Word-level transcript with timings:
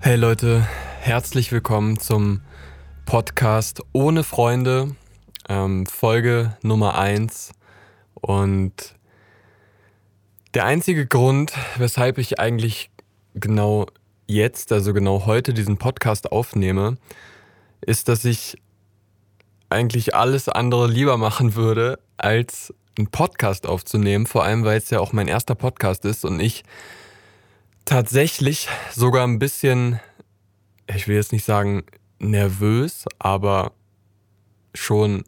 Hey 0.00 0.14
Leute, 0.14 0.64
herzlich 1.00 1.50
willkommen 1.50 1.98
zum 1.98 2.40
Podcast 3.04 3.82
Ohne 3.92 4.22
Freunde, 4.22 4.94
ähm, 5.48 5.86
Folge 5.86 6.56
Nummer 6.62 6.96
1. 6.96 7.50
Und 8.14 8.94
der 10.54 10.66
einzige 10.66 11.04
Grund, 11.04 11.52
weshalb 11.78 12.18
ich 12.18 12.38
eigentlich 12.38 12.90
genau 13.34 13.86
jetzt, 14.28 14.70
also 14.70 14.94
genau 14.94 15.26
heute 15.26 15.52
diesen 15.52 15.78
Podcast 15.78 16.30
aufnehme, 16.30 16.96
ist, 17.80 18.08
dass 18.08 18.24
ich 18.24 18.56
eigentlich 19.68 20.14
alles 20.14 20.48
andere 20.48 20.86
lieber 20.86 21.16
machen 21.16 21.56
würde, 21.56 21.98
als 22.16 22.72
einen 22.96 23.08
Podcast 23.08 23.66
aufzunehmen, 23.66 24.26
vor 24.26 24.44
allem 24.44 24.64
weil 24.64 24.78
es 24.78 24.90
ja 24.90 25.00
auch 25.00 25.12
mein 25.12 25.26
erster 25.26 25.56
Podcast 25.56 26.04
ist 26.04 26.24
und 26.24 26.38
ich 26.38 26.62
tatsächlich 27.88 28.68
sogar 28.94 29.26
ein 29.26 29.38
bisschen, 29.38 29.98
ich 30.94 31.08
will 31.08 31.16
jetzt 31.16 31.32
nicht 31.32 31.44
sagen 31.44 31.84
nervös, 32.18 33.06
aber 33.18 33.72
schon 34.74 35.24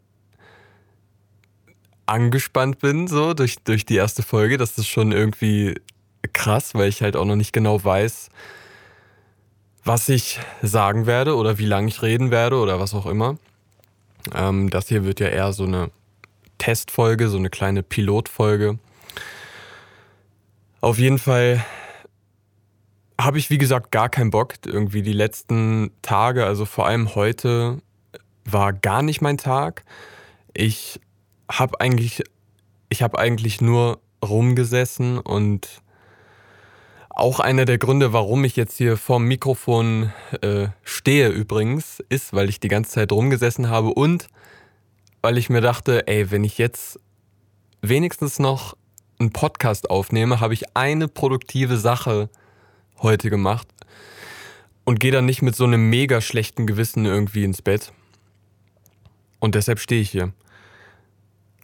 angespannt 2.05 2.77
bin, 2.79 3.07
so 3.07 3.33
durch, 3.33 3.55
durch 3.63 3.85
die 3.85 3.95
erste 3.95 4.21
Folge. 4.21 4.57
Das 4.57 4.77
ist 4.77 4.87
schon 4.87 5.11
irgendwie 5.11 5.73
krass, 6.33 6.75
weil 6.75 6.89
ich 6.89 7.01
halt 7.01 7.15
auch 7.15 7.25
noch 7.25 7.35
nicht 7.35 7.51
genau 7.51 7.83
weiß, 7.83 8.29
was 9.83 10.07
ich 10.07 10.39
sagen 10.61 11.07
werde 11.07 11.35
oder 11.35 11.57
wie 11.57 11.65
lange 11.65 11.87
ich 11.87 12.03
reden 12.03 12.29
werde 12.29 12.57
oder 12.57 12.79
was 12.79 12.93
auch 12.93 13.07
immer. 13.07 13.37
Ähm, 14.35 14.69
das 14.69 14.87
hier 14.87 15.03
wird 15.03 15.19
ja 15.19 15.29
eher 15.29 15.51
so 15.51 15.63
eine 15.63 15.89
Testfolge, 16.59 17.27
so 17.27 17.37
eine 17.37 17.49
kleine 17.49 17.81
Pilotfolge. 17.81 18.77
Auf 20.79 20.99
jeden 20.99 21.17
Fall 21.17 21.65
habe 23.23 23.37
ich, 23.37 23.49
wie 23.49 23.57
gesagt, 23.57 23.91
gar 23.91 24.09
keinen 24.09 24.29
Bock. 24.31 24.55
Irgendwie 24.65 25.01
die 25.01 25.13
letzten 25.13 25.91
Tage, 26.01 26.45
also 26.45 26.65
vor 26.65 26.87
allem 26.87 27.15
heute, 27.15 27.81
war 28.45 28.73
gar 28.73 29.01
nicht 29.01 29.21
mein 29.21 29.37
Tag. 29.37 29.83
Ich 30.53 30.99
habe 31.49 31.79
eigentlich, 31.79 32.23
ich 32.89 33.01
habe 33.01 33.19
eigentlich 33.19 33.61
nur 33.61 33.99
rumgesessen 34.23 35.17
und 35.17 35.81
auch 37.09 37.39
einer 37.39 37.65
der 37.65 37.77
Gründe, 37.77 38.13
warum 38.13 38.43
ich 38.45 38.55
jetzt 38.55 38.77
hier 38.77 38.97
vorm 38.97 39.25
Mikrofon 39.25 40.11
äh, 40.41 40.67
stehe 40.83 41.29
übrigens, 41.29 42.01
ist, 42.09 42.33
weil 42.33 42.49
ich 42.49 42.59
die 42.59 42.67
ganze 42.67 42.91
Zeit 42.91 43.11
rumgesessen 43.11 43.69
habe 43.69 43.89
und 43.89 44.27
weil 45.21 45.37
ich 45.37 45.49
mir 45.49 45.61
dachte, 45.61 46.07
ey, 46.07 46.31
wenn 46.31 46.43
ich 46.43 46.57
jetzt 46.57 46.99
wenigstens 47.81 48.39
noch 48.39 48.75
einen 49.19 49.31
Podcast 49.31 49.89
aufnehme, 49.89 50.39
habe 50.39 50.53
ich 50.53 50.75
eine 50.75 51.07
produktive 51.07 51.77
Sache 51.77 52.29
heute 53.01 53.29
gemacht 53.29 53.67
und 54.83 54.99
gehe 54.99 55.11
dann 55.11 55.25
nicht 55.25 55.41
mit 55.41 55.55
so 55.55 55.63
einem 55.63 55.89
mega 55.89 56.21
schlechten 56.21 56.67
Gewissen 56.67 57.05
irgendwie 57.05 57.43
ins 57.43 57.61
Bett. 57.61 57.93
Und 59.39 59.55
deshalb 59.55 59.79
stehe 59.79 60.01
ich 60.01 60.09
hier. 60.09 60.33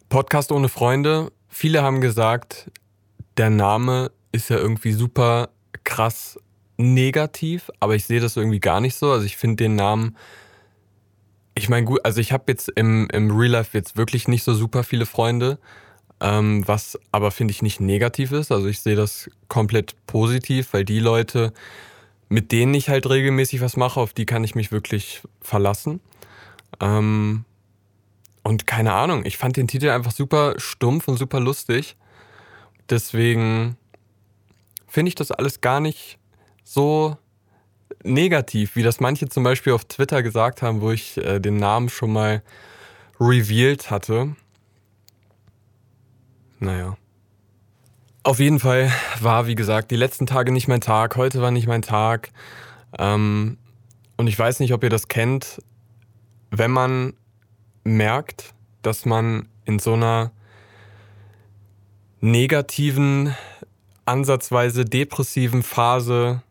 Podcast 0.10 0.52
ohne 0.52 0.70
Freunde. 0.70 1.32
Viele 1.50 1.84
haben 1.84 2.02
gesagt, 2.02 2.72
der 3.38 3.50
Name 3.50 4.12
ist 4.32 4.50
ja 4.50 4.58
irgendwie 4.58 4.94
super 4.94 5.50
krass 5.84 6.40
negativ, 6.78 7.70
aber 7.80 7.96
ich 7.96 8.06
sehe 8.06 8.20
das 8.20 8.38
irgendwie 8.38 8.60
gar 8.60 8.82
nicht 8.82 8.96
so. 8.96 9.12
Also 9.12 9.26
ich 9.26 9.38
finde 9.38 9.64
den 9.64 9.76
Namen, 9.76 10.16
ich 11.56 11.70
meine 11.70 11.86
gut, 11.86 12.00
also 12.04 12.22
ich 12.22 12.32
habe 12.32 12.46
jetzt 12.48 12.70
im, 12.76 13.08
im 13.12 13.32
Real 13.32 13.52
Life 13.52 13.78
jetzt 13.78 13.98
wirklich 13.98 14.28
nicht 14.28 14.44
so 14.44 14.54
super 14.54 14.84
viele 14.84 15.06
Freunde, 15.06 15.60
ähm, 16.20 16.68
was 16.68 17.00
aber 17.12 17.32
finde 17.32 17.52
ich 17.52 17.62
nicht 17.62 17.80
negativ 17.80 18.32
ist. 18.32 18.52
Also 18.52 18.68
ich 18.68 18.82
sehe 18.82 18.96
das 18.96 19.30
komplett 19.48 19.96
positiv, 20.08 20.74
weil 20.74 20.86
die 20.86 21.00
Leute, 21.00 21.54
mit 22.30 22.52
denen 22.52 22.74
ich 22.74 22.90
halt 22.90 23.10
regelmäßig 23.10 23.62
was 23.62 23.78
mache, 23.78 24.00
auf 24.00 24.14
die 24.14 24.26
kann 24.26 24.44
ich 24.44 24.56
mich 24.56 24.72
wirklich 24.72 25.22
verlassen. 25.42 26.00
Ähm, 26.80 27.46
und 28.44 28.66
keine 28.66 28.94
Ahnung, 28.94 29.26
ich 29.26 29.38
fand 29.38 29.58
den 29.58 29.68
Titel 29.68 29.90
einfach 29.90 30.12
super 30.12 30.56
stumpf 30.58 31.08
und 31.08 31.18
super 31.18 31.40
lustig. 31.40 31.96
Deswegen 32.90 33.78
finde 34.88 35.10
ich 35.10 35.16
das 35.16 35.32
alles 35.32 35.62
gar 35.62 35.80
nicht 35.80 36.18
so 36.64 37.18
negativ, 38.04 38.76
wie 38.76 38.84
das 38.84 39.00
manche 39.00 39.28
zum 39.28 39.44
Beispiel 39.44 39.74
auf 39.74 39.86
Twitter 39.86 40.24
gesagt 40.24 40.62
haben, 40.62 40.82
wo 40.82 40.92
ich 40.92 41.18
äh, 41.18 41.40
den 41.40 41.58
Namen 41.58 41.90
schon 41.90 42.14
mal 42.14 42.42
revealed 43.20 43.92
hatte. 43.92 44.36
Naja. 46.60 46.98
Auf 48.24 48.40
jeden 48.40 48.60
Fall 48.60 48.92
war, 49.22 49.48
wie 49.48 49.56
gesagt, 49.56 49.90
die 49.92 49.96
letzten 49.96 50.26
Tage 50.26 50.52
nicht 50.52 50.68
mein 50.68 50.82
Tag. 50.82 51.16
Heute 51.16 51.42
war 51.42 51.52
nicht 51.52 51.68
mein 51.68 51.82
Tag. 51.82 52.32
Ähm, 52.98 53.58
und 54.18 54.28
ich 54.28 54.38
weiß 54.38 54.60
nicht, 54.60 54.74
ob 54.74 54.84
ihr 54.84 54.90
das 54.90 55.08
kennt. 55.08 55.62
Wenn 56.52 56.72
man 56.72 57.14
merkt, 57.84 58.54
dass 58.82 59.06
man 59.06 59.48
in 59.66 59.80
so 59.80 59.94
einer 59.94 60.32
negativen, 62.20 63.34
ansatzweise 64.06 64.84
depressiven 64.84 65.64
Phase 65.64 66.42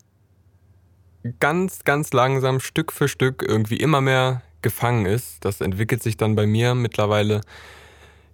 ganz, 1.41 1.84
ganz 1.84 2.12
langsam, 2.12 2.61
Stück 2.61 2.93
für 2.93 3.09
Stück 3.09 3.45
irgendwie 3.47 3.77
immer 3.77 4.00
mehr 4.00 4.43
gefangen 4.62 5.06
ist. 5.06 5.45
Das 5.45 5.61
entwickelt 5.61 6.03
sich 6.03 6.16
dann 6.16 6.37
bei 6.37 6.47
mir 6.47 6.75
mittlerweile 6.75 7.41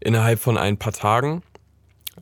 innerhalb 0.00 0.38
von 0.38 0.58
ein 0.58 0.76
paar 0.76 0.92
Tagen 0.92 1.42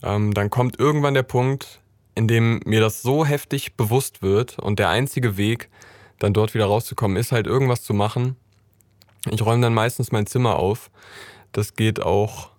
ähm, 0.03 0.33
dann 0.33 0.49
kommt 0.49 0.79
irgendwann 0.79 1.13
der 1.13 1.23
Punkt, 1.23 1.81
in 2.15 2.27
dem 2.27 2.61
mir 2.65 2.81
das 2.81 3.01
so 3.01 3.25
heftig 3.25 3.75
bewusst 3.75 4.21
wird 4.21 4.59
und 4.59 4.79
der 4.79 4.89
einzige 4.89 5.37
Weg, 5.37 5.69
dann 6.19 6.33
dort 6.33 6.53
wieder 6.53 6.65
rauszukommen, 6.65 7.17
ist 7.17 7.31
halt 7.31 7.47
irgendwas 7.47 7.83
zu 7.83 7.93
machen. 7.93 8.35
Ich 9.29 9.43
räume 9.45 9.61
dann 9.61 9.73
meistens 9.73 10.11
mein 10.11 10.27
Zimmer 10.27 10.57
auf. 10.57 10.91
Das 11.51 11.73
geht 11.73 12.01
auch 12.01 12.49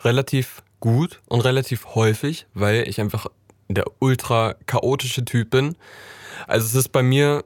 relativ 0.00 0.62
gut 0.80 1.22
und 1.26 1.40
relativ 1.40 1.94
häufig, 1.94 2.46
weil 2.54 2.88
ich 2.88 3.00
einfach 3.00 3.26
der 3.68 3.84
ultra 4.00 4.54
chaotische 4.66 5.24
Typ 5.24 5.50
bin. 5.50 5.76
Also 6.46 6.66
es 6.66 6.74
ist 6.74 6.90
bei 6.90 7.02
mir, 7.02 7.44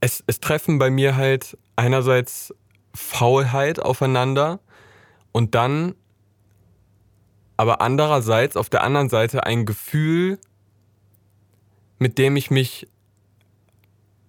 es, 0.00 0.22
es 0.26 0.40
treffen 0.40 0.78
bei 0.78 0.90
mir 0.90 1.16
halt 1.16 1.58
einerseits 1.74 2.54
Faulheit 2.94 3.80
aufeinander 3.80 4.60
und 5.32 5.54
dann 5.54 5.94
aber 7.56 7.80
andererseits 7.80 8.56
auf 8.56 8.68
der 8.68 8.82
anderen 8.82 9.08
Seite 9.08 9.44
ein 9.44 9.66
Gefühl, 9.66 10.38
mit 11.98 12.18
dem 12.18 12.36
ich 12.36 12.50
mich, 12.50 12.86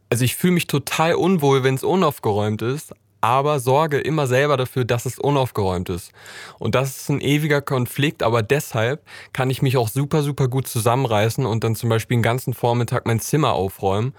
also 0.10 0.24
ich 0.24 0.36
fühle 0.36 0.54
mich 0.54 0.68
total 0.68 1.16
unwohl, 1.16 1.64
wenn 1.64 1.76
es 1.76 1.84
unaufgeräumt 1.84 2.62
ist, 2.62 2.94
aber 3.20 3.60
sorge 3.60 4.00
immer 4.00 4.28
selber 4.28 4.58
dafür, 4.58 4.86
dass 4.86 5.06
es 5.06 5.20
unaufgeräumt 5.20 5.90
ist. 5.90 6.12
Und 6.60 6.76
das 6.76 6.98
ist 6.98 7.10
ein 7.10 7.20
ewiger 7.20 7.62
Konflikt, 7.62 8.24
aber 8.24 8.44
deshalb 8.44 9.04
kann 9.34 9.50
ich 9.50 9.62
mich 9.62 9.76
auch 9.76 9.90
super, 9.90 10.24
super 10.24 10.48
gut 10.48 10.68
zusammenreißen 10.68 11.46
und 11.46 11.64
dann 11.64 11.76
zum 11.76 11.90
Beispiel 11.90 12.18
den 12.18 12.24
ganzen 12.24 12.54
Vormittag 12.54 13.06
mein 13.06 13.20
Zimmer 13.20 13.54
aufräumen, 13.54 14.14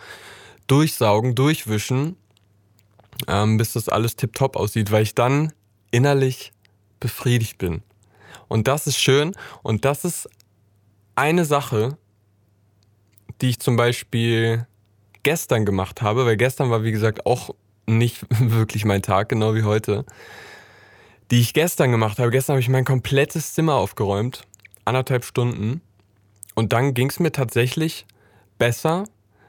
durchsaugen, 0.67 1.35
durchwischen, 1.35 2.17
ähm, 3.29 3.57
bis 3.57 3.73
das 3.73 3.89
alles 3.89 4.17
tiptop 4.17 4.57
aussieht, 4.57 4.91
weil 4.91 5.05
ich 5.05 5.15
dann 5.15 5.53
innerlich 5.91 6.53
befriedigt 7.01 7.59
bin. 7.59 7.83
Und 8.49 8.67
das 8.67 8.87
ist 8.87 8.99
schön. 8.99 9.35
Und 9.63 9.85
das 9.85 10.05
ist 10.05 10.29
eine 11.15 11.45
Sache, 11.45 11.97
die 13.41 13.51
ich 13.51 13.61
zum 13.61 13.77
Beispiel 13.77 14.67
gestern 15.23 15.65
gemacht 15.65 16.03
habe, 16.03 16.27
weil 16.27 16.37
gestern 16.37 16.71
war, 16.71 16.83
wie 16.83 16.93
gesagt, 16.93 17.27
auch 17.27 17.55
nicht 17.87 18.25
wirklich 18.41 18.85
mein 18.85 19.03
Tag, 19.03 19.29
genau 19.29 19.55
wie 19.55 19.65
heute. 19.65 20.05
Die 21.31 21.41
ich 21.41 21.53
gestern 21.53 21.91
gemacht 21.91 22.19
habe. 22.19 22.31
Gestern 22.31 22.55
habe 22.55 22.61
ich 22.61 22.69
mein 22.69 22.85
komplettes 22.85 23.55
Zimmer 23.55 23.75
aufgeräumt. 23.75 24.43
Anderthalb 24.85 25.25
Stunden. 25.25 25.83
Und 26.55 26.73
dann 26.73 26.95
ging 26.95 27.11
es 27.11 27.21
mir 27.21 27.33
tatsächlich 27.33 28.07
besser. 28.59 29.05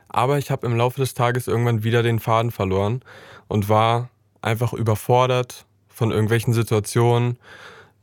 Aber 0.10 0.38
ich 0.38 0.52
habe 0.52 0.66
im 0.66 0.76
Laufe 0.76 1.00
des 1.00 1.14
Tages 1.14 1.48
irgendwann 1.48 1.84
wieder 1.84 2.04
den 2.04 2.20
Faden 2.20 2.52
verloren 2.52 3.02
und 3.48 3.70
war 3.70 4.10
einfach 4.42 4.74
überfordert 4.74 5.66
von 5.88 6.12
irgendwelchen 6.12 6.54
Situationen 6.54 7.38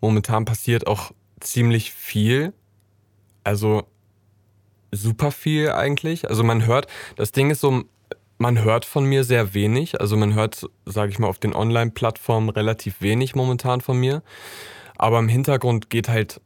momentan 0.00 0.44
passiert 0.44 0.86
auch 0.86 1.12
ziemlich 1.40 1.92
viel. 1.92 2.52
Also 3.44 3.84
super 4.90 5.30
viel 5.30 5.70
eigentlich. 5.70 6.28
Also 6.28 6.42
man 6.42 6.66
hört, 6.66 6.86
das 7.16 7.32
Ding 7.32 7.50
ist 7.50 7.60
so, 7.60 7.84
man 8.38 8.62
hört 8.62 8.84
von 8.84 9.04
mir 9.04 9.24
sehr 9.24 9.54
wenig. 9.54 10.00
Also 10.00 10.16
man 10.16 10.34
hört, 10.34 10.68
sage 10.84 11.10
ich 11.10 11.18
mal, 11.18 11.28
auf 11.28 11.38
den 11.38 11.54
Online-Plattformen 11.54 12.50
relativ 12.50 13.00
wenig 13.00 13.34
momentan 13.34 13.80
von 13.80 13.98
mir. 13.98 14.22
Aber 14.96 15.18
im 15.18 15.28
Hintergrund 15.28 15.90
geht 15.90 16.08
halt 16.08 16.40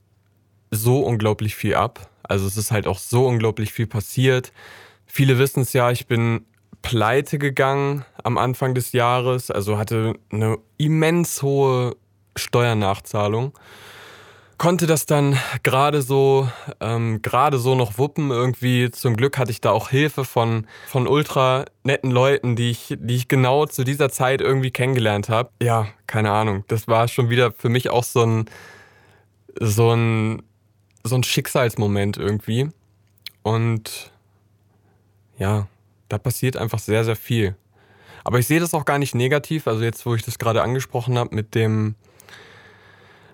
so 0.71 1.01
unglaublich 1.01 1.55
viel 1.55 1.75
ab. 1.75 2.11
Also 2.23 2.47
es 2.47 2.57
ist 2.57 2.71
halt 2.71 2.87
auch 2.87 2.99
so 2.99 3.27
unglaublich 3.27 3.73
viel 3.73 3.87
passiert. 3.87 4.53
Viele 5.07 5.39
wissen 5.39 5.63
es 5.63 5.73
ja, 5.73 5.91
ich 5.91 6.07
bin 6.07 6.47
pleite 6.83 7.39
gegangen 7.39 8.05
am 8.23 8.39
Anfang 8.39 8.75
des 8.75 8.93
Jahres. 8.93 9.51
Also 9.51 9.79
hatte 9.79 10.15
eine 10.31 10.59
immens 10.77 11.43
hohe 11.43 11.97
Steuernachzahlung. 12.37 13.53
konnte 14.59 14.87
das 14.87 15.07
dann 15.07 15.39
gerade 15.63 16.03
so, 16.03 16.49
ähm, 16.81 17.23
gerade 17.23 17.59
so 17.59 17.75
noch 17.75 17.97
wuppen 17.97 18.31
irgendwie. 18.31 18.91
Zum 18.91 19.17
Glück 19.17 19.39
hatte 19.39 19.51
ich 19.51 19.63
da 19.63 19.71
auch 19.71 19.89
Hilfe 19.89 20.25
von, 20.25 20.67
von 20.87 21.07
ultra 21.07 21.65
netten 21.83 22.11
Leuten, 22.11 22.57
die 22.57 22.71
ich, 22.71 22.95
die 22.99 23.17
ich 23.17 23.29
genau 23.29 23.65
zu 23.65 23.85
dieser 23.85 24.11
Zeit 24.11 24.43
irgendwie 24.43 24.71
kennengelernt 24.71 25.31
habe. 25.31 25.51
Ja, 25.63 25.87
keine 26.07 26.31
Ahnung. 26.31 26.65
Das 26.69 26.89
war 26.89 27.09
schon 27.09 27.31
wieder 27.31 27.53
für 27.53 27.71
mich 27.71 27.89
auch 27.89 28.05
so 28.05 28.23
ein, 28.23 28.45
so 29.59 29.93
ein, 29.95 30.43
so 31.05 31.17
ein 31.17 31.23
Schicksalsmoment 31.23 32.19
irgendwie. 32.19 32.69
Und 33.43 34.13
ja, 35.39 35.69
da 36.11 36.19
passiert 36.19 36.59
einfach 36.59 36.79
sehr, 36.81 37.05
sehr 37.05 37.17
viel. 37.17 37.57
Aber 38.25 38.39
ich 38.39 38.47
sehe 38.47 38.61
das 38.61 38.75
auch 38.75 38.85
gar 38.85 38.99
nicht 38.99 39.15
negativ. 39.15 39.67
Also 39.67 39.83
jetzt, 39.83 40.05
wo 40.05 40.15
ich 40.15 40.23
das 40.23 40.39
gerade 40.39 40.63
angesprochen 40.63 41.19
habe 41.19 41.35
mit 41.35 41.55
dem, 41.55 41.95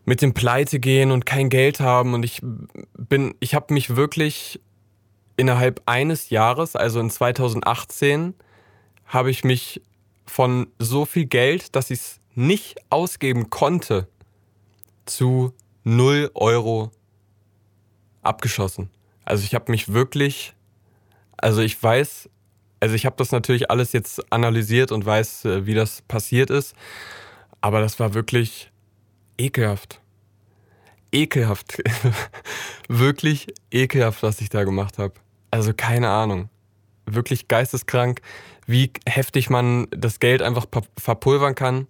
mit 0.06 0.22
dem 0.22 0.32
Pleite 0.32 0.80
gehen 0.80 1.10
und 1.10 1.26
kein 1.26 1.50
Geld 1.50 1.80
haben. 1.80 2.14
Und 2.14 2.24
ich 2.24 2.40
bin, 2.96 3.34
ich 3.40 3.54
habe 3.54 3.74
mich 3.74 3.96
wirklich 3.96 4.60
innerhalb 5.36 5.82
eines 5.84 6.30
Jahres, 6.30 6.76
also 6.76 7.00
in 7.00 7.10
2018, 7.10 8.34
habe 9.04 9.30
ich 9.30 9.44
mich 9.44 9.82
von 10.24 10.68
so 10.78 11.04
viel 11.04 11.26
Geld, 11.26 11.76
dass 11.76 11.90
ich 11.90 11.98
es 11.98 12.20
nicht 12.34 12.78
ausgeben 12.88 13.50
konnte, 13.50 14.08
zu 15.04 15.52
0 15.84 16.30
Euro 16.34 16.90
abgeschossen. 18.22 18.90
Also 19.24 19.44
ich 19.44 19.54
habe 19.54 19.70
mich 19.70 19.92
wirklich, 19.92 20.54
also 21.36 21.60
ich 21.62 21.80
weiß, 21.80 22.28
also 22.80 22.94
ich 22.94 23.06
habe 23.06 23.16
das 23.18 23.32
natürlich 23.32 23.70
alles 23.70 23.92
jetzt 23.92 24.32
analysiert 24.32 24.92
und 24.92 25.04
weiß, 25.04 25.44
äh, 25.46 25.66
wie 25.66 25.74
das 25.74 26.02
passiert 26.02 26.50
ist, 26.50 26.74
aber 27.60 27.80
das 27.80 27.98
war 27.98 28.14
wirklich 28.14 28.70
ekelhaft. 29.38 30.00
Ekelhaft. 31.12 31.82
Wirklich 32.88 33.46
ekelhaft, 33.70 34.22
was 34.22 34.40
ich 34.40 34.48
da 34.48 34.64
gemacht 34.64 34.98
habe. 34.98 35.14
Also 35.50 35.72
keine 35.74 36.10
Ahnung. 36.10 36.48
Wirklich 37.06 37.48
geisteskrank, 37.48 38.20
wie 38.66 38.90
heftig 39.06 39.48
man 39.48 39.86
das 39.90 40.18
Geld 40.18 40.42
einfach 40.42 40.66
verpulvern 40.98 41.54
kann. 41.54 41.86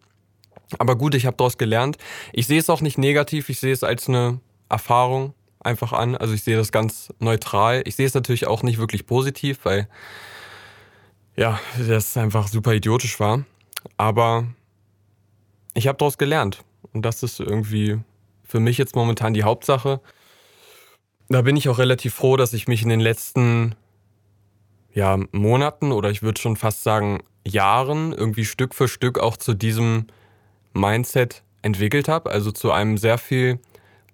Aber 0.79 0.97
gut, 0.97 1.15
ich 1.15 1.27
habe 1.27 1.37
daraus 1.37 1.59
gelernt. 1.59 1.97
Ich 2.33 2.47
sehe 2.47 2.59
es 2.59 2.69
auch 2.69 2.81
nicht 2.81 2.99
negativ, 2.99 3.49
ich 3.49 3.61
sehe 3.61 3.73
es 3.73 3.83
als 3.83 4.09
eine 4.09 4.41
Erfahrung 4.69 5.35
einfach 5.61 5.93
an. 5.93 6.17
Also 6.17 6.35
ich 6.35 6.43
sehe 6.43 6.57
das 6.57 6.73
ganz 6.73 7.13
neutral. 7.19 7.83
Ich 7.87 7.97
sehe 7.97 8.07
es 8.07 8.15
natürlich 8.15 8.47
auch 8.47 8.63
nicht 8.63 8.79
wirklich 8.79 9.07
positiv, 9.07 9.61
weil 9.65 9.89
ja, 11.37 11.61
das 11.79 12.17
einfach 12.17 12.49
super 12.49 12.73
idiotisch 12.73 13.21
war. 13.21 13.45
Aber 13.97 14.47
ich 15.75 15.87
habe 15.87 15.99
daraus 15.99 16.19
gelernt. 16.19 16.65
Und 16.93 17.03
das 17.03 17.23
ist 17.23 17.41
irgendwie 17.41 17.99
für 18.45 18.61
mich 18.61 18.79
jetzt 18.79 18.97
momentan 18.97 19.35
die 19.35 19.43
Hauptsache. 19.43 20.01
Da 21.29 21.43
bin 21.43 21.57
ich 21.57 21.69
auch 21.69 21.79
relativ 21.79 22.15
froh, 22.15 22.37
dass 22.37 22.53
ich 22.53 22.69
mich 22.69 22.83
in 22.83 22.89
den 22.89 23.01
letzten 23.01 23.75
ja, 24.93 25.19
Monaten 25.33 25.93
oder 25.93 26.11
ich 26.11 26.23
würde 26.23 26.41
schon 26.41 26.57
fast 26.57 26.83
sagen 26.83 27.23
Jahren 27.47 28.13
irgendwie 28.13 28.45
Stück 28.45 28.75
für 28.75 28.89
Stück 28.89 29.19
auch 29.19 29.37
zu 29.37 29.55
diesem 29.55 30.07
Mindset 30.73 31.43
entwickelt 31.63 32.09
habe. 32.09 32.31
Also 32.31 32.51
zu 32.53 32.73
einem 32.73 32.97
sehr 32.97 33.19
viel 33.19 33.59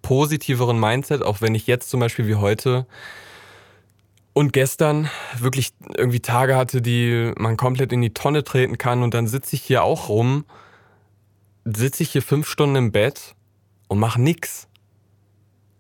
positiveren 0.01 0.81
Mindset, 0.81 1.23
auch 1.23 1.41
wenn 1.41 1.55
ich 1.55 1.67
jetzt 1.67 1.89
zum 1.91 2.01
Beispiel 2.01 2.27
wie 2.27 2.35
heute 2.35 2.87
und 4.33 4.53
gestern 4.53 5.11
wirklich 5.39 5.73
irgendwie 5.97 6.21
Tage 6.21 6.57
hatte, 6.57 6.83
die 6.83 7.33
man 7.37 7.57
komplett 7.57 7.93
in 7.93 8.01
die 8.01 8.15
Tonne 8.15 8.45
treten 8.45 8.79
kann 8.79 9.03
und 9.03 9.15
dann 9.15 9.27
sitze 9.27 9.57
ich 9.57 9.63
hier 9.63 9.85
auch 9.85 10.09
rum 10.09 10.45
sitze 11.65 12.03
ich 12.03 12.11
hier 12.11 12.23
fünf 12.23 12.49
Stunden 12.49 12.77
im 12.77 12.93
Bett 12.93 13.35
und 13.89 13.99
mache 13.99 14.21
nichts. 14.21 14.69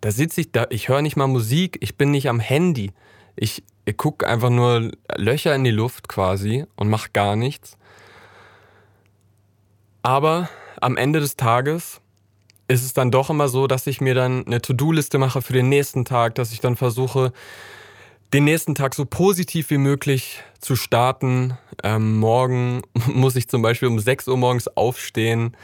Da 0.00 0.10
sitze 0.10 0.40
ich 0.40 0.52
da, 0.52 0.66
ich 0.70 0.88
höre 0.88 1.02
nicht 1.02 1.16
mal 1.16 1.26
Musik, 1.26 1.78
ich 1.80 1.96
bin 1.96 2.10
nicht 2.10 2.28
am 2.28 2.40
Handy. 2.40 2.92
Ich, 3.36 3.62
ich 3.84 3.96
gucke 3.96 4.26
einfach 4.26 4.50
nur 4.50 4.92
Löcher 5.16 5.54
in 5.54 5.64
die 5.64 5.70
Luft 5.70 6.08
quasi 6.08 6.66
und 6.76 6.88
mache 6.88 7.10
gar 7.12 7.36
nichts. 7.36 7.76
Aber 10.02 10.48
am 10.80 10.96
Ende 10.96 11.20
des 11.20 11.36
Tages 11.36 12.00
ist 12.68 12.84
es 12.84 12.92
dann 12.92 13.10
doch 13.10 13.30
immer 13.30 13.48
so, 13.48 13.66
dass 13.66 13.86
ich 13.86 14.00
mir 14.00 14.14
dann 14.14 14.46
eine 14.46 14.60
To-Do-Liste 14.60 15.18
mache 15.18 15.42
für 15.42 15.52
den 15.52 15.68
nächsten 15.68 16.04
Tag, 16.04 16.34
dass 16.34 16.52
ich 16.52 16.60
dann 16.60 16.76
versuche, 16.76 17.32
den 18.32 18.44
nächsten 18.44 18.74
Tag 18.74 18.94
so 18.94 19.04
positiv 19.04 19.70
wie 19.70 19.78
möglich 19.78 20.42
zu 20.60 20.74
starten. 20.76 21.58
Ähm, 21.82 22.18
morgen 22.18 22.82
muss 23.06 23.36
ich 23.36 23.48
zum 23.48 23.62
Beispiel 23.62 23.88
um 23.88 23.98
6 23.98 24.28
Uhr 24.28 24.36
morgens 24.36 24.68
aufstehen 24.68 25.56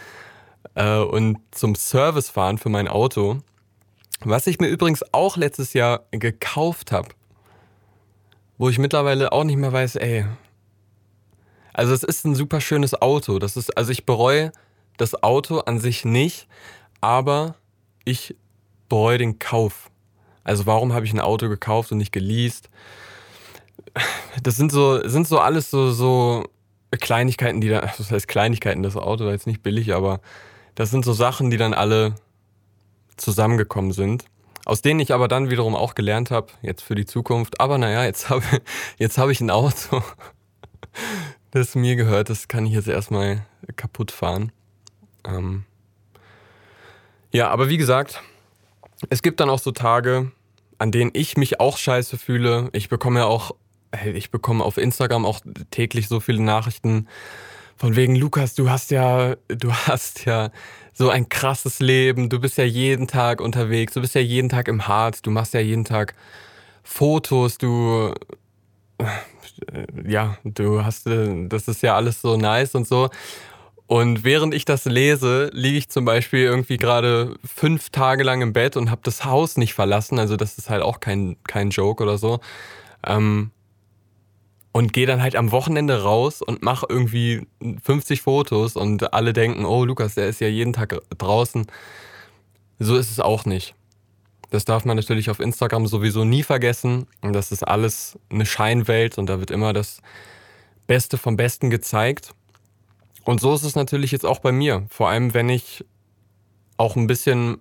äh, 0.74 0.98
und 0.98 1.38
zum 1.50 1.74
Service 1.74 2.28
fahren 2.28 2.58
für 2.58 2.68
mein 2.68 2.88
Auto. 2.88 3.38
Was 4.20 4.46
ich 4.46 4.58
mir 4.58 4.68
übrigens 4.68 5.02
auch 5.12 5.36
letztes 5.36 5.72
Jahr 5.72 6.04
gekauft 6.10 6.92
habe. 6.92 7.08
Wo 8.58 8.68
ich 8.68 8.78
mittlerweile 8.78 9.32
auch 9.32 9.44
nicht 9.44 9.56
mehr 9.56 9.72
weiß, 9.72 9.96
ey. 9.96 10.26
Also 11.72 11.94
es 11.94 12.02
ist 12.02 12.26
ein 12.26 12.34
super 12.34 12.60
schönes 12.60 13.00
Auto. 13.00 13.38
Das 13.38 13.56
ist, 13.56 13.76
also 13.76 13.92
ich 13.92 14.04
bereue 14.04 14.52
das 14.96 15.22
Auto 15.22 15.60
an 15.60 15.78
sich 15.78 16.04
nicht, 16.04 16.48
aber 17.00 17.54
ich 18.04 18.34
bereue 18.88 19.18
den 19.18 19.38
Kauf. 19.38 19.88
Also 20.48 20.66
warum 20.66 20.94
habe 20.94 21.04
ich 21.04 21.12
ein 21.12 21.20
Auto 21.20 21.48
gekauft 21.48 21.92
und 21.92 21.98
nicht 21.98 22.12
geleast? 22.12 22.70
Das 24.42 24.56
sind 24.56 24.72
so, 24.72 25.06
sind 25.06 25.28
so 25.28 25.38
alles 25.38 25.70
so, 25.70 25.92
so 25.92 26.44
Kleinigkeiten, 26.90 27.60
die 27.60 27.68
da, 27.68 27.80
das 27.98 28.10
heißt 28.10 28.28
Kleinigkeiten, 28.28 28.82
das 28.82 28.96
Auto 28.96 29.26
war 29.26 29.32
jetzt 29.32 29.46
nicht 29.46 29.62
billig, 29.62 29.94
aber 29.94 30.20
das 30.74 30.90
sind 30.90 31.04
so 31.04 31.12
Sachen, 31.12 31.50
die 31.50 31.56
dann 31.56 31.74
alle 31.74 32.14
zusammengekommen 33.16 33.92
sind. 33.92 34.24
Aus 34.64 34.82
denen 34.82 35.00
ich 35.00 35.12
aber 35.12 35.28
dann 35.28 35.50
wiederum 35.50 35.74
auch 35.74 35.94
gelernt 35.94 36.30
habe, 36.30 36.48
jetzt 36.62 36.82
für 36.82 36.94
die 36.94 37.06
Zukunft. 37.06 37.60
Aber 37.60 37.78
naja, 37.78 38.04
jetzt 38.04 38.30
habe 38.30 38.44
jetzt 38.98 39.18
hab 39.18 39.28
ich 39.28 39.40
ein 39.40 39.50
Auto, 39.50 40.02
das 41.50 41.74
mir 41.74 41.96
gehört. 41.96 42.30
Das 42.30 42.48
kann 42.48 42.64
ich 42.64 42.72
jetzt 42.72 42.88
erstmal 42.88 43.44
kaputt 43.76 44.12
fahren. 44.12 44.52
Ähm 45.24 45.64
ja, 47.32 47.50
aber 47.50 47.68
wie 47.68 47.76
gesagt, 47.76 48.22
es 49.10 49.22
gibt 49.22 49.40
dann 49.40 49.50
auch 49.50 49.58
so 49.58 49.72
Tage, 49.72 50.32
an 50.78 50.92
denen 50.92 51.10
ich 51.14 51.36
mich 51.36 51.60
auch 51.60 51.76
scheiße 51.76 52.18
fühle. 52.18 52.70
Ich 52.72 52.88
bekomme 52.88 53.20
ja 53.20 53.26
auch, 53.26 53.54
ich 54.14 54.30
bekomme 54.30 54.64
auf 54.64 54.78
Instagram 54.78 55.26
auch 55.26 55.40
täglich 55.70 56.08
so 56.08 56.20
viele 56.20 56.42
Nachrichten 56.42 57.08
von 57.76 57.94
wegen, 57.94 58.16
Lukas, 58.16 58.54
du 58.54 58.70
hast 58.70 58.90
ja, 58.90 59.36
du 59.48 59.72
hast 59.72 60.24
ja 60.24 60.50
so 60.92 61.10
ein 61.10 61.28
krasses 61.28 61.78
Leben, 61.78 62.28
du 62.28 62.40
bist 62.40 62.58
ja 62.58 62.64
jeden 62.64 63.06
Tag 63.06 63.40
unterwegs, 63.40 63.94
du 63.94 64.00
bist 64.00 64.16
ja 64.16 64.20
jeden 64.20 64.48
Tag 64.48 64.66
im 64.66 64.88
Harz, 64.88 65.22
du 65.22 65.30
machst 65.30 65.54
ja 65.54 65.60
jeden 65.60 65.84
Tag 65.84 66.14
Fotos, 66.82 67.56
du, 67.58 68.14
ja, 70.04 70.38
du 70.42 70.84
hast, 70.84 71.06
das 71.06 71.68
ist 71.68 71.82
ja 71.82 71.94
alles 71.94 72.20
so 72.20 72.36
nice 72.36 72.74
und 72.74 72.86
so. 72.86 73.10
Und 73.88 74.22
während 74.22 74.52
ich 74.52 74.66
das 74.66 74.84
lese, 74.84 75.50
liege 75.54 75.78
ich 75.78 75.88
zum 75.88 76.04
Beispiel 76.04 76.40
irgendwie 76.40 76.76
gerade 76.76 77.36
fünf 77.42 77.88
Tage 77.88 78.22
lang 78.22 78.42
im 78.42 78.52
Bett 78.52 78.76
und 78.76 78.90
habe 78.90 79.00
das 79.02 79.24
Haus 79.24 79.56
nicht 79.56 79.72
verlassen. 79.72 80.18
Also 80.18 80.36
das 80.36 80.58
ist 80.58 80.68
halt 80.68 80.82
auch 80.82 81.00
kein, 81.00 81.38
kein 81.44 81.70
Joke 81.70 82.02
oder 82.02 82.18
so. 82.18 82.40
Ähm, 83.06 83.50
und 84.72 84.92
gehe 84.92 85.06
dann 85.06 85.22
halt 85.22 85.36
am 85.36 85.52
Wochenende 85.52 86.02
raus 86.02 86.42
und 86.42 86.62
mache 86.62 86.84
irgendwie 86.86 87.46
50 87.82 88.20
Fotos 88.20 88.76
und 88.76 89.14
alle 89.14 89.32
denken, 89.32 89.64
oh 89.64 89.86
Lukas, 89.86 90.16
der 90.16 90.28
ist 90.28 90.42
ja 90.42 90.48
jeden 90.48 90.74
Tag 90.74 90.94
draußen. 91.16 91.66
So 92.78 92.94
ist 92.94 93.10
es 93.10 93.20
auch 93.20 93.46
nicht. 93.46 93.74
Das 94.50 94.66
darf 94.66 94.84
man 94.84 94.98
natürlich 94.98 95.30
auf 95.30 95.40
Instagram 95.40 95.86
sowieso 95.86 96.24
nie 96.24 96.42
vergessen. 96.42 97.06
Und 97.22 97.32
das 97.32 97.52
ist 97.52 97.66
alles 97.66 98.18
eine 98.28 98.44
Scheinwelt 98.44 99.16
und 99.16 99.30
da 99.30 99.40
wird 99.40 99.50
immer 99.50 99.72
das 99.72 100.02
Beste 100.86 101.16
vom 101.16 101.38
Besten 101.38 101.70
gezeigt. 101.70 102.34
Und 103.28 103.42
so 103.42 103.52
ist 103.52 103.62
es 103.62 103.74
natürlich 103.74 104.10
jetzt 104.10 104.24
auch 104.24 104.38
bei 104.38 104.52
mir. 104.52 104.86
Vor 104.88 105.10
allem, 105.10 105.34
wenn 105.34 105.50
ich 105.50 105.84
auch 106.78 106.96
ein 106.96 107.06
bisschen 107.06 107.58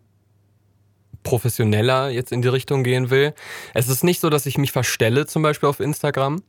professioneller 1.23 2.09
jetzt 2.09 2.31
in 2.31 2.41
die 2.41 2.47
Richtung 2.47 2.85
gehen 2.85 3.09
will. 3.09 3.33
Es 3.73 3.89
ist 3.89 4.01
nicht 4.01 4.21
so, 4.21 4.29
dass 4.29 4.45
ich 4.45 4.57
mich 4.57 4.71
verstelle, 4.71 5.25
zum 5.25 5.41
Beispiel 5.41 5.67
auf 5.67 5.81
Instagram, 5.81 6.41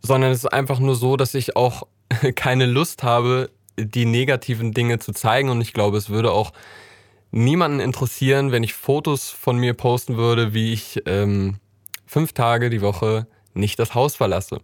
sondern 0.00 0.32
es 0.32 0.38
ist 0.38 0.50
einfach 0.50 0.78
nur 0.78 0.96
so, 0.96 1.18
dass 1.18 1.34
ich 1.34 1.56
auch 1.56 1.86
keine 2.36 2.64
Lust 2.64 3.02
habe, 3.02 3.50
die 3.76 4.06
negativen 4.06 4.72
Dinge 4.72 4.98
zu 4.98 5.12
zeigen. 5.12 5.50
Und 5.50 5.60
ich 5.60 5.74
glaube, 5.74 5.98
es 5.98 6.08
würde 6.08 6.32
auch 6.32 6.54
niemanden 7.32 7.80
interessieren, 7.80 8.50
wenn 8.50 8.62
ich 8.62 8.72
Fotos 8.72 9.28
von 9.28 9.58
mir 9.58 9.74
posten 9.74 10.16
würde, 10.16 10.54
wie 10.54 10.72
ich 10.72 11.02
ähm, 11.04 11.56
fünf 12.06 12.32
Tage 12.32 12.70
die 12.70 12.80
Woche 12.80 13.26
nicht 13.52 13.78
das 13.78 13.94
Haus 13.94 14.16
verlasse. 14.16 14.62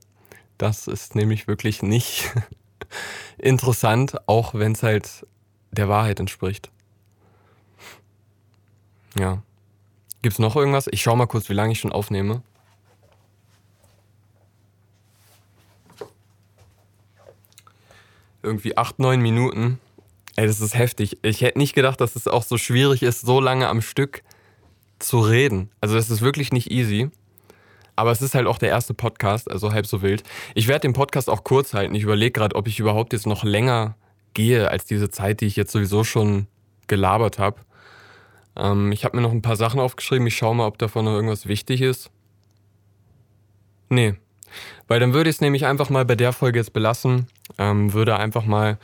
Das 0.57 0.87
ist 0.89 1.15
nämlich 1.15 1.49
wirklich 1.49 1.83
nicht 1.83 2.33
interessant, 3.41 4.17
auch 4.29 4.55
wenn 4.55 4.73
es 4.73 4.83
halt 4.83 5.27
der 5.73 5.89
Wahrheit 5.89 6.21
entspricht. 6.21 6.71
Ja. 9.19 9.43
Gibt's 10.23 10.39
noch 10.39 10.57
irgendwas? 10.57 10.87
Ich 10.91 11.03
schau 11.03 11.17
mal 11.17 11.27
kurz, 11.27 11.49
wie 11.49 11.55
lange 11.55 11.73
ich 11.73 11.81
schon 11.81 11.93
aufnehme. 11.93 12.43
Irgendwie 18.43 18.77
acht, 18.77 18.99
neun 18.99 19.21
Minuten. 19.21 19.79
Ey, 20.37 20.47
das 20.47 20.61
ist 20.61 20.75
heftig. 20.75 21.19
Ich 21.23 21.41
hätte 21.43 21.59
nicht 21.59 21.75
gedacht, 21.75 22.01
dass 22.01 22.17
es 22.17 22.29
auch 22.29 22.43
so 22.43 22.57
schwierig 22.57 23.03
ist, 23.03 23.21
so 23.21 23.41
lange 23.41 23.69
am 23.69 23.83
Stück 23.83 24.23
zu 24.99 25.21
reden. 25.21 25.71
Also 25.81 25.95
das 25.95 26.11
ist 26.11 26.21
wirklich 26.21 26.53
nicht 26.53 26.71
easy. 26.71 27.11
Aber 28.01 28.13
es 28.13 28.23
ist 28.23 28.35
halt 28.35 28.47
auch 28.47 28.57
der 28.57 28.71
erste 28.71 28.95
Podcast, 28.95 29.51
also 29.51 29.75
halb 29.75 29.85
so 29.85 30.01
wild. 30.01 30.23
Ich 30.55 30.69
werde 30.69 30.81
den 30.81 30.95
Podcast 30.95 31.29
auch 31.29 31.45
kurz 31.45 31.75
halten. 31.75 31.95
Ich 31.95 32.03
überlege 32.03 32.31
gerade, 32.31 32.57
ob 32.57 32.67
ich 32.67 32.79
überhaupt 32.81 33.13
jetzt 33.13 33.27
noch 33.27 33.45
länger 33.45 33.95
gehe 34.33 34.71
als 34.71 34.87
diese 34.87 35.11
Zeit, 35.11 35.43
die 35.43 35.45
ich 35.45 35.55
jetzt 35.55 35.71
sowieso 35.71 36.03
schon 36.03 36.47
gelabert 36.87 37.39
habe. 37.39 37.61
Ähm, 38.57 38.91
ich 38.91 39.05
habe 39.05 39.19
mir 39.19 39.23
noch 39.23 39.33
ein 39.33 39.43
paar 39.43 39.57
Sachen 39.57 39.81
aufgeschrieben. 39.81 40.27
Ich 40.27 40.35
schaue 40.35 40.55
mal, 40.55 40.67
ob 40.67 40.79
davon 40.79 41.05
noch 41.05 41.13
irgendwas 41.13 41.47
wichtig 41.47 41.83
ist. 41.83 42.11
Nee. 43.91 44.15
Weil 44.89 44.99
dann 44.99 45.13
würde 45.13 45.29
ich 45.29 45.37
es 45.37 45.43
nämlich 45.43 45.67
einfach 45.67 45.91
mal 45.91 46.07
bei 46.07 46.17
der 46.17 46.33
Folge 46.33 46.59
jetzt 46.59 46.73
belassen. 46.73 47.27
Ähm, 47.59 47.93
würde 47.93 48.17
einfach 48.17 48.47
mal 48.47 48.79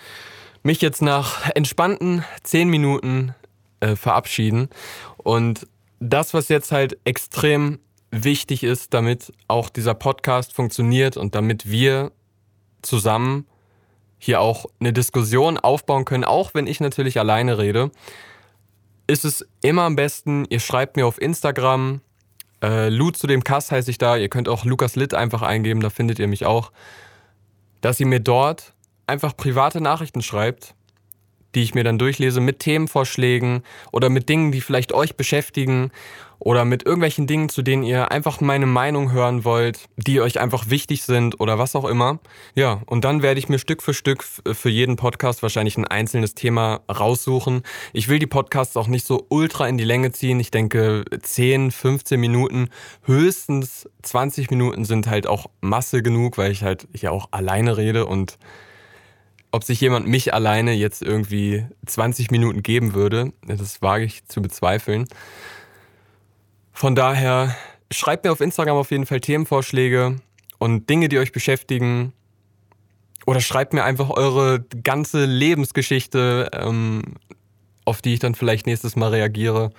mich 0.62 0.82
jetzt 0.82 1.00
nach 1.00 1.48
entspannten 1.54 2.22
10 2.42 2.68
Minuten 2.68 3.34
äh, 3.80 3.96
verabschieden. 3.96 4.68
Und 5.16 5.66
das, 6.00 6.34
was 6.34 6.50
jetzt 6.50 6.70
halt 6.70 6.98
extrem 7.06 7.78
wichtig 8.24 8.62
ist, 8.62 8.94
damit 8.94 9.32
auch 9.48 9.68
dieser 9.68 9.94
Podcast 9.94 10.52
funktioniert 10.52 11.16
und 11.16 11.34
damit 11.34 11.70
wir 11.70 12.12
zusammen 12.82 13.46
hier 14.18 14.40
auch 14.40 14.66
eine 14.80 14.92
Diskussion 14.92 15.58
aufbauen 15.58 16.04
können, 16.04 16.24
auch 16.24 16.54
wenn 16.54 16.66
ich 16.66 16.80
natürlich 16.80 17.18
alleine 17.18 17.58
rede, 17.58 17.90
ist 19.06 19.24
es 19.24 19.46
immer 19.62 19.82
am 19.82 19.96
besten, 19.96 20.46
ihr 20.48 20.60
schreibt 20.60 20.96
mir 20.96 21.06
auf 21.06 21.20
Instagram, 21.20 22.00
äh, 22.62 22.88
Lu 22.88 23.10
zu 23.10 23.26
dem 23.26 23.44
Kass 23.44 23.70
heiße 23.70 23.90
ich 23.90 23.98
da, 23.98 24.16
ihr 24.16 24.28
könnt 24.28 24.48
auch 24.48 24.64
Lukas 24.64 24.96
Litt 24.96 25.14
einfach 25.14 25.42
eingeben, 25.42 25.80
da 25.80 25.90
findet 25.90 26.18
ihr 26.18 26.28
mich 26.28 26.46
auch, 26.46 26.72
dass 27.80 28.00
ihr 28.00 28.06
mir 28.06 28.20
dort 28.20 28.74
einfach 29.06 29.36
private 29.36 29.80
Nachrichten 29.80 30.22
schreibt 30.22 30.75
die 31.54 31.62
ich 31.62 31.74
mir 31.74 31.84
dann 31.84 31.98
durchlese 31.98 32.40
mit 32.40 32.60
Themenvorschlägen 32.60 33.62
oder 33.92 34.08
mit 34.08 34.28
Dingen, 34.28 34.52
die 34.52 34.60
vielleicht 34.60 34.92
euch 34.92 35.16
beschäftigen 35.16 35.90
oder 36.38 36.64
mit 36.64 36.84
irgendwelchen 36.84 37.26
Dingen, 37.26 37.48
zu 37.48 37.62
denen 37.62 37.82
ihr 37.82 38.10
einfach 38.10 38.40
meine 38.40 38.66
Meinung 38.66 39.12
hören 39.12 39.44
wollt, 39.44 39.88
die 39.96 40.20
euch 40.20 40.38
einfach 40.38 40.68
wichtig 40.68 41.02
sind 41.02 41.40
oder 41.40 41.58
was 41.58 41.74
auch 41.74 41.84
immer. 41.84 42.18
Ja, 42.54 42.82
und 42.86 43.04
dann 43.04 43.22
werde 43.22 43.38
ich 43.38 43.48
mir 43.48 43.58
Stück 43.58 43.82
für 43.82 43.94
Stück 43.94 44.22
für 44.22 44.68
jeden 44.68 44.96
Podcast 44.96 45.42
wahrscheinlich 45.42 45.76
ein 45.76 45.86
einzelnes 45.86 46.34
Thema 46.34 46.80
raussuchen. 46.90 47.62
Ich 47.92 48.08
will 48.08 48.18
die 48.18 48.26
Podcasts 48.26 48.76
auch 48.76 48.88
nicht 48.88 49.06
so 49.06 49.26
ultra 49.28 49.66
in 49.68 49.78
die 49.78 49.84
Länge 49.84 50.12
ziehen. 50.12 50.40
Ich 50.40 50.50
denke 50.50 51.04
10, 51.20 51.70
15 51.70 52.20
Minuten, 52.20 52.68
höchstens 53.04 53.88
20 54.02 54.50
Minuten 54.50 54.84
sind 54.84 55.08
halt 55.08 55.26
auch 55.26 55.46
Masse 55.60 56.02
genug, 56.02 56.38
weil 56.38 56.52
ich 56.52 56.62
halt 56.62 56.86
ja 56.92 57.10
auch 57.10 57.28
alleine 57.30 57.76
rede 57.76 58.06
und 58.06 58.38
ob 59.50 59.64
sich 59.64 59.80
jemand 59.80 60.06
mich 60.06 60.34
alleine 60.34 60.72
jetzt 60.72 61.02
irgendwie 61.02 61.66
20 61.86 62.30
Minuten 62.30 62.62
geben 62.62 62.94
würde, 62.94 63.32
das 63.46 63.80
wage 63.82 64.04
ich 64.04 64.26
zu 64.26 64.42
bezweifeln. 64.42 65.06
Von 66.72 66.94
daher 66.94 67.56
schreibt 67.90 68.24
mir 68.24 68.32
auf 68.32 68.40
Instagram 68.40 68.76
auf 68.76 68.90
jeden 68.90 69.06
Fall 69.06 69.20
Themenvorschläge 69.20 70.16
und 70.58 70.90
Dinge, 70.90 71.08
die 71.08 71.18
euch 71.18 71.32
beschäftigen. 71.32 72.12
Oder 73.24 73.40
schreibt 73.40 73.72
mir 73.72 73.84
einfach 73.84 74.10
eure 74.10 74.64
ganze 74.84 75.24
Lebensgeschichte, 75.24 76.50
ähm, 76.52 77.16
auf 77.84 78.02
die 78.02 78.14
ich 78.14 78.20
dann 78.20 78.34
vielleicht 78.34 78.66
nächstes 78.66 78.94
Mal 78.94 79.10
reagiere. 79.10 79.70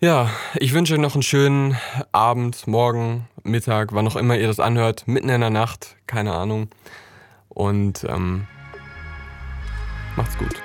Ja, 0.00 0.30
ich 0.54 0.72
wünsche 0.74 0.94
euch 0.94 1.00
noch 1.00 1.14
einen 1.14 1.24
schönen 1.24 1.76
Abend, 2.12 2.68
Morgen, 2.68 3.28
Mittag, 3.42 3.92
wann 3.92 4.06
auch 4.06 4.14
immer 4.14 4.38
ihr 4.38 4.46
das 4.46 4.60
anhört, 4.60 5.08
mitten 5.08 5.28
in 5.28 5.40
der 5.40 5.50
Nacht, 5.50 5.96
keine 6.06 6.34
Ahnung. 6.34 6.68
Und 7.58 8.04
ähm, 8.08 8.46
macht's 10.16 10.38
gut. 10.38 10.62